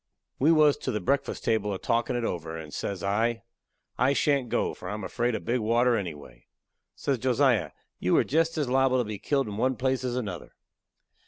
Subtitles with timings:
[0.39, 3.43] We was to the breakfast table a talkin' it over, and says I:
[3.99, 6.47] "I shan't go, for I am afraid of big water, anyway."
[6.95, 10.55] Says Josiah: "You are jest as liable to be killed in one place as another."